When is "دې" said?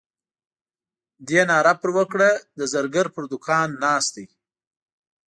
1.27-1.41